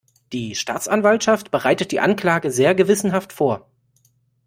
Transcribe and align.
Die 0.33 0.55
Staatsanwaltschaft 0.55 1.51
bereitet 1.51 1.91
die 1.91 1.99
Anklage 1.99 2.49
sehr 2.49 2.73
gewissenhaft 2.73 3.31
vor. 3.31 3.69